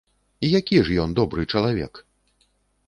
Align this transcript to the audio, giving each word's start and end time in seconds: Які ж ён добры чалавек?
Які 0.59 0.79
ж 0.87 0.97
ён 1.03 1.15
добры 1.21 1.47
чалавек? 1.57 1.93